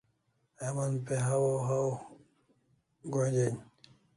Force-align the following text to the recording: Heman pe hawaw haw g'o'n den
Heman 0.61 0.93
pe 1.05 1.15
hawaw 1.25 1.57
haw 1.67 1.87
g'o'n 3.11 3.31
den 3.37 3.55